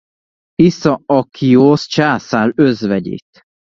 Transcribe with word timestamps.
Iszaakiosz 0.67 1.83
császár 1.93 2.49
özvegyét. 2.65 3.33